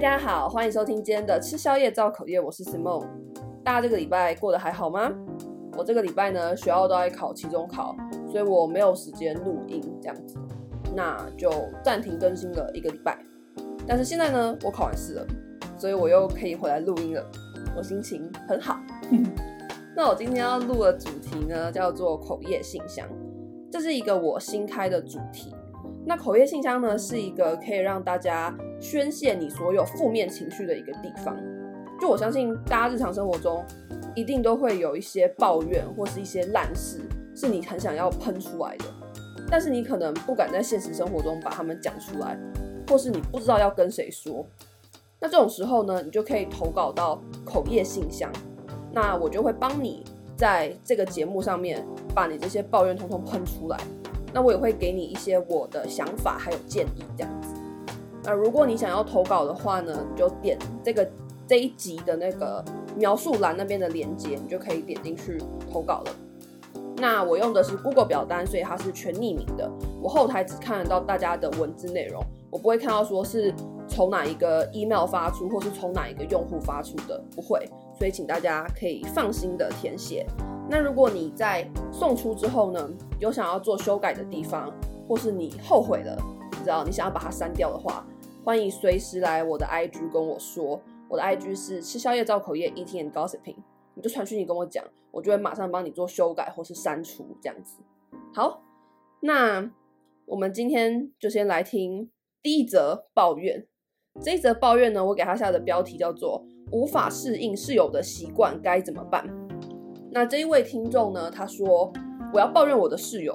[0.00, 3.04] 大家好，欢迎收听今天的吃宵夜造口业，我是 Simon。
[3.64, 5.12] 大家这个礼拜过得还好吗？
[5.76, 7.96] 我这个礼拜呢，学校都在考期中考，
[8.30, 10.36] 所以我没有时间录音，这样子，
[10.94, 11.50] 那就
[11.82, 13.18] 暂停更新了一个礼拜。
[13.88, 15.26] 但是现在呢，我考完试了，
[15.76, 17.30] 所以我又可以回来录音了，
[17.76, 18.78] 我心情很好。
[19.96, 23.04] 那我今天要录的主题呢，叫做口业信箱，
[23.68, 25.52] 这是一个我新开的主题。
[26.06, 31.36] 那口业信箱呢，是一个可以让大家宣泄你所有负面情绪的一个地方。
[32.00, 33.64] 就我相信，大家日常生活中
[34.14, 37.00] 一定都会有一些抱怨或是一些烂事，
[37.34, 38.84] 是你很想要喷出来的，
[39.50, 42.38] 但是你可能不敢在现实生活中把它们讲出来，
[42.88, 44.46] 或是你不知道要跟谁说。
[45.20, 48.30] 那这种时候呢，你就可以投稿到口业信箱，
[48.92, 50.04] 那我就会帮你
[50.36, 51.84] 在这个节目上面
[52.14, 53.76] 把你这些抱怨通通喷出来。
[54.32, 57.48] 那我也会给你一些我的想法还有建议这样子。
[58.24, 61.08] 那如果你想要投稿的话呢，你就点这个
[61.46, 62.64] 这一集的那个
[62.96, 65.38] 描述栏那边的链接，你就可以点进去
[65.72, 66.10] 投稿了。
[66.96, 69.70] 那我用的是 Google 表单，所以它是全匿名的。
[70.02, 73.54] 我后台只看得到大家的文字内容，我不会看到说是
[73.86, 77.64] 从哪一个 email 发出，或是从哪一个用户发出的，不会。
[77.96, 80.26] 所以请大家可以放心的填写。
[80.68, 84.68] 那如果你在送出之后呢，有想要做修改的地方，
[85.08, 86.18] 或是你后悔了，
[86.84, 88.06] 你想要把它删掉的话，
[88.44, 90.80] 欢迎随时来我的 IG 跟我说。
[91.08, 93.56] 我的 IG 是吃宵夜造口业 Eating and Gossiping，
[93.94, 97.78] 你就传讯息跟我讲，我就会马上帮你做修改或是删除这样子。
[98.34, 98.62] 好，
[99.20, 99.70] 那
[100.26, 102.10] 我们今天就先来听
[102.42, 103.66] 第一则抱怨。
[104.20, 109.26] 这一则抱怨呢，我给他下的标题叫做“无法适应室友的习惯该怎么办”。
[110.12, 111.90] 那这一位听众呢，他说
[112.34, 113.34] ：“我要抱怨我的室友，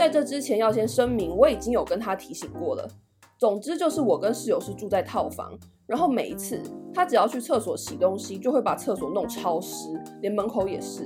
[0.00, 2.88] 在这之前要先声明，我已经有跟他提醒过了。
[3.36, 5.52] 总之就是我跟室友是住在套房，
[5.86, 6.58] 然后每一次
[6.94, 9.88] 他只要去厕所洗东西，就会把厕所弄超湿，
[10.22, 11.04] 连门口也是。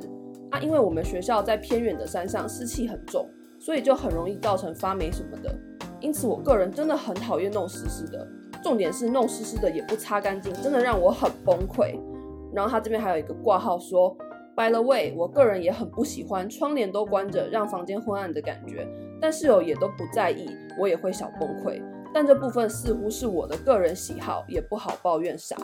[0.52, 3.28] 啊，因为我们学校在偏远的山上，湿气很重，
[3.58, 5.52] 所以就很容易造成发霉什么的。
[5.98, 8.24] 因此，我个人真的很讨厌弄湿湿的，
[8.62, 11.98] 重点是弄湿湿的也不擦干净，真的让我很崩溃。
[12.54, 14.16] 然后他这边还有一个挂号说。”
[14.56, 18.86] By the way，我个人也很不喜欢窗帘都关着，让房间昏暗的感觉，
[19.20, 20.48] 但室友也都不在意，
[20.78, 21.82] 我也会小崩溃。
[22.12, 25.56] 但这部分似乎是我的个人喜好，也不好抱怨啥。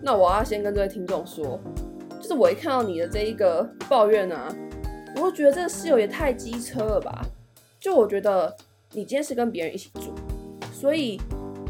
[0.00, 1.60] 那我要先跟这位听众说，
[2.18, 4.48] 就是我一看到你的这一个抱怨啊，
[5.16, 7.20] 我会觉得这个室友也太机车了吧？
[7.78, 8.56] 就我觉得
[8.92, 10.14] 你今天是跟别人一起住，
[10.72, 11.20] 所以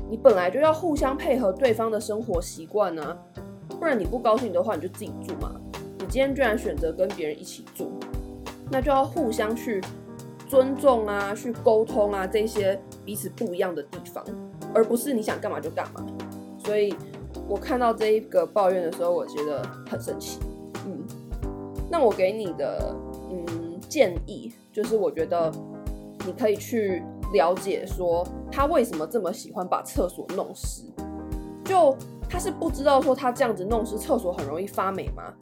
[0.09, 3.19] 你本来就要互相配合对方的生活习惯啊，
[3.69, 5.60] 不然你不高兴的话，你就自己住嘛。
[6.11, 7.93] 今天居然选择跟别人一起住，
[8.69, 9.81] 那就要互相去
[10.49, 14.25] 尊重啊，去沟通啊，这些彼此不一样的地方，
[14.75, 16.05] 而不是你想干嘛就干嘛。
[16.59, 16.93] 所以
[17.47, 20.41] 我看到这一个抱怨的时候，我觉得很生气。
[20.85, 20.99] 嗯，
[21.89, 22.93] 那我给你的
[23.31, 25.49] 嗯建议就是，我觉得
[26.27, 30.83] 你可以去了解说他为什么这么喜欢把厕所弄湿。
[31.65, 31.97] 就
[32.29, 35.33] 他是不知道说他这样子弄湿厕所很容易发霉吗？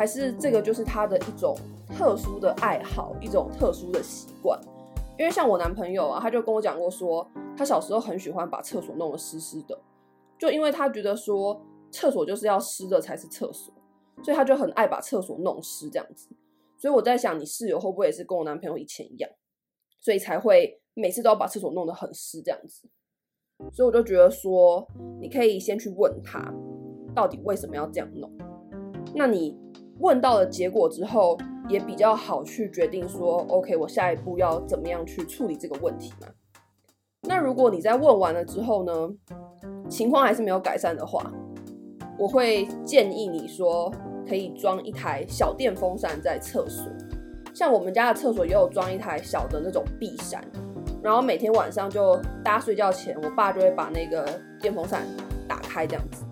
[0.00, 1.54] 还是这个就是他的一种
[1.86, 4.58] 特殊的爱好，一种特殊的习惯。
[5.18, 9.78] 因为像我男朋友啊，他就跟我讲过说，他小时候很喜欢把厕所弄得湿湿的，
[10.38, 11.60] 就因为他觉得说
[11.90, 13.74] 厕所就是要湿的才是厕所，
[14.22, 16.30] 所以他就很爱把厕所弄湿这样子。
[16.78, 19.30] 所以我在想，你室友会不会也是跟我男朋友以前一样，
[20.00, 22.88] 所以才会每次都要把厕所弄得很湿这样子。
[23.70, 24.88] 所以我就觉得说，
[25.20, 26.42] 你可以先去问他，
[27.14, 28.32] 到底为什么要这样弄。
[29.14, 29.59] 那你。
[30.00, 31.38] 问到了结果之后，
[31.68, 36.26] 也比较好去决定说，OK，我下一步要怎么样去处理这个问题嘛？
[37.22, 38.92] 那如果你在问完了之后呢，
[39.88, 41.30] 情况还是没有改善的话，
[42.18, 43.92] 我会建议你说，
[44.26, 46.90] 可以装一台小电风扇在厕所。
[47.52, 50.42] 像我们家的厕所也有装一台小的那种壁扇，
[51.02, 54.26] 然后每天晚上就大家睡觉前，我爸就会把那个
[54.58, 55.02] 电风扇
[55.46, 56.24] 打开这样子，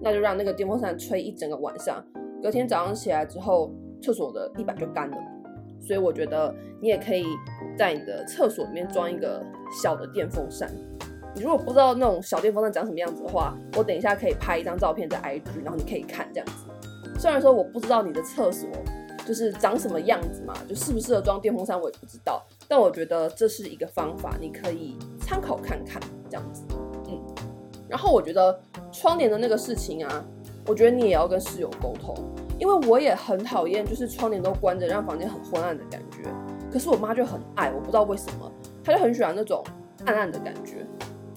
[0.00, 2.04] 那就让那个电风扇吹一整个晚上。
[2.42, 3.70] 隔天早上起来之后，
[4.02, 5.16] 厕所的地板就干了，
[5.80, 7.24] 所以我觉得你也可以
[7.76, 9.42] 在你的厕所里面装一个
[9.82, 10.70] 小的电风扇。
[11.34, 16.64] 你如果不知道那种小电风扇长什么样子的话，我等一下可以拍一张照片在 IG，然后你可以看这样子。
[17.18, 18.68] 虽然说我不知道你的厕所
[19.26, 26.64] 就是长什么样子嘛，就适不适合装电风扇我也不知道，但我觉得这是一个方法，你可以参考看看这样子。
[27.06, 27.20] 嗯，
[27.86, 28.58] 然后我觉得
[28.90, 30.24] 窗帘的那个事情啊。
[30.66, 32.14] 我觉得你也要跟室友沟通，
[32.58, 36.22] 因为我也很讨厌，就是窗帘都关着，让房间很昏暗的感觉。
[36.70, 38.50] 可是我妈就很爱，我不知道为什么，
[38.84, 39.64] 她就很喜欢那种
[40.04, 40.86] 暗暗的感觉。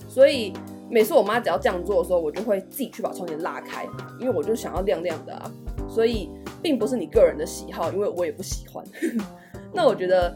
[0.07, 0.53] 所以
[0.91, 3.87] 每次我妈只要这样做的时候，我就会自己去把窗帘拉开，
[4.19, 5.51] 因为我就想要亮亮的啊。
[5.89, 6.29] 所以
[6.61, 8.83] 并不是你个人的喜好，因为我也不喜欢。
[9.73, 10.35] 那我觉得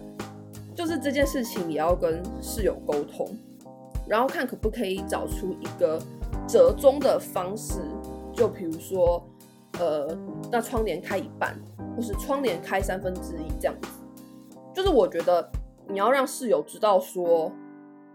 [0.73, 3.29] 就是这件事情也要跟室友沟通，
[4.07, 6.01] 然后看可不可以找出一个
[6.47, 7.75] 折中的方式，
[8.37, 9.21] 就比如说，
[9.79, 10.15] 呃，
[10.51, 11.59] 那窗帘开一半，
[11.95, 13.89] 或是窗帘开三分之一这样子。
[14.75, 15.49] 就是我觉得
[15.89, 17.51] 你要让室友知道说，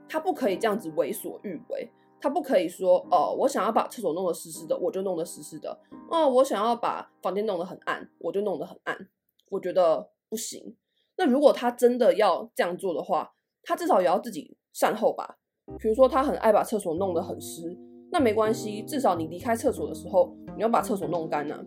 [0.08, 1.90] 他不可以这样子为所欲为，
[2.20, 5.76] 他不可以说哦，我想要把厕所弄得湿湿的，我就弄得湿湿的。
[6.08, 9.08] 哦，我想要把房间弄得很暗，我就弄得很暗。
[9.50, 10.76] 我觉得不行。
[11.16, 13.34] 那如果他真的要这样做的话，
[13.64, 15.38] 他至少也要自己善后吧。
[15.80, 17.76] 比如说他很爱把厕所弄得很湿，
[18.12, 21.58] 那没关系，至少你离开厕所的时候，你要把厕所弄干啊。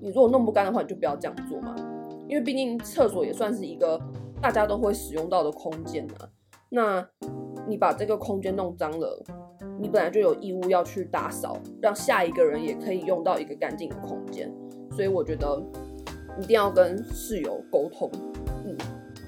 [0.00, 1.74] 你如果弄不干的话，你就不要这样做嘛。
[2.28, 3.98] 因为毕竟厕所也算是一个。
[4.42, 6.28] 大家都会使用到的空间啊，
[6.68, 7.08] 那
[7.68, 9.24] 你把这个空间弄脏了，
[9.78, 14.52] 你本来就有义务要去打扫，让下一个人也可以用到一个干净的空间。
[14.90, 15.62] 所以我觉得
[16.40, 18.10] 一定要跟室友沟通，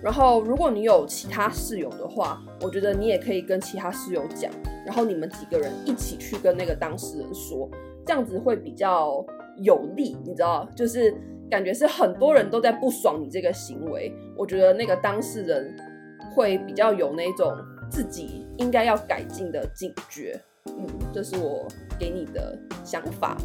[0.04, 4.52] 然后如果你有其他室友的话，我觉得你也可以跟其他室友讲，
[4.86, 7.68] 然后你们几个人一起去跟那个当事人说，
[8.06, 9.24] 这样子会比较
[9.56, 11.12] 有利，你知道，就是。
[11.50, 15.76] 感觉是很多人都在不爽你这个行为，我觉得那个当事人
[16.34, 17.54] 会比较有那种
[17.90, 21.68] 自己应该要改进的警觉，嗯，这是我
[21.98, 23.36] 给你的想法。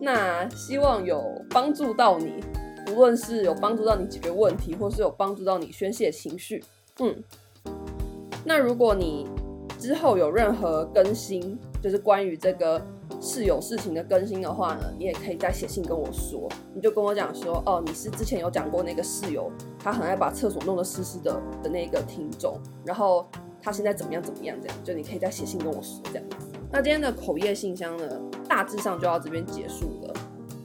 [0.00, 2.42] 那希望有帮助到你，
[2.90, 6.64] 无论是有帮助到你解决问题，或是有帮助到你宣泄情绪，
[6.98, 7.22] 嗯。
[8.44, 9.28] 那如果你
[9.78, 12.80] 之后有任何更新，就是关于这个。
[13.20, 19.48] 室友事情的更新的话呢，你也可以再写信跟我说，你就跟我讲说，哦，你是之前有讲过那个室友，
[19.78, 23.24] 他很爱把厕所弄得湿湿的的那个听众，然后
[23.60, 26.24] 他现在怎么样怎么样这样，就你可以再写信跟我说这样。
[26.68, 30.14] 那今天的口业信箱呢，大致上就到这边结束了。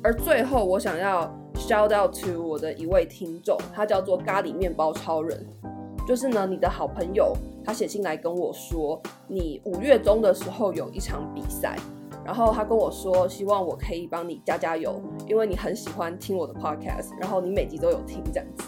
[0.02, 1.31] 而最后我想要
[1.68, 5.46] shout out to 我的一位听众，他叫做咖喱面包超人，
[6.08, 7.36] 就是呢你的好朋友，
[7.66, 11.78] 他写信来跟我说，你五月中的时候有一场比赛。
[12.24, 18.66] 然后他跟我说，希望我可以帮你加加油，因为你很喜欢听我的 podcast，然后你每集都有听这样子。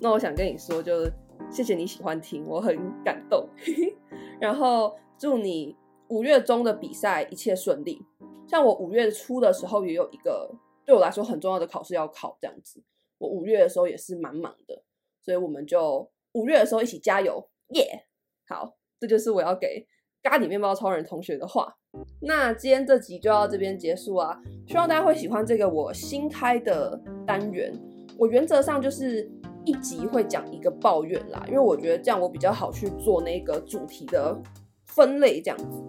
[0.00, 1.12] 那我想跟你说，就是
[1.50, 3.48] 谢谢你喜欢听，我很感动。
[4.40, 5.76] 然后祝你
[6.08, 8.04] 五月中的比赛一切顺利。
[8.46, 10.48] 像我五月初的时候也有一个
[10.84, 12.82] 对我来说很重要的考试要考这样子，
[13.18, 14.82] 我五月的时候也是蛮忙的，
[15.20, 18.06] 所以我们就五月的时候一起加油，耶、
[18.48, 19.86] 好，这就是我要给
[20.22, 21.76] 咖喱面包超人同学的话。
[22.22, 24.40] 那今天这集就到这边结束啊！
[24.66, 27.70] 希望大家会喜欢这个我新开的单元。
[28.16, 29.30] 我原则上就是
[29.66, 34.40] 一集会讲一个抱怨啦，因为我觉得这样我比较好去做那个主题的
[34.86, 35.82] 分类，这样子。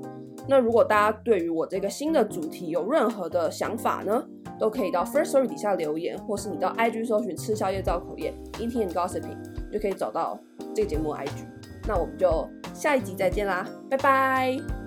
[0.49, 4.27] 那如果大家对于我这个新的主题有任何的想法呢，
[4.59, 9.37] 都可以到 First Story 底下留言，或是你到 IG 搜寻“吃宵夜造口业 Eating and Gossiping”，
[9.71, 10.39] 就可以找到
[10.73, 11.29] 这个节目 IG。
[11.87, 14.82] 那我们就下一集再见啦，拜拜！